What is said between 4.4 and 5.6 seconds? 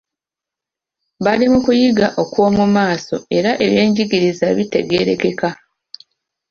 bitegeerekeka.